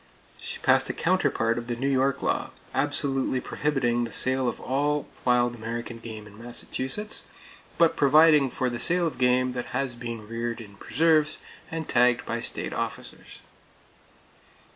[0.39, 5.05] She passed a counterpart of the New York law, absolutely prohibiting the sale of all
[5.25, 7.23] wild American game in Massachusetts,
[7.77, 11.37] but providing for the sale of game that has been reared in preserves
[11.69, 13.43] and tagged by state officers.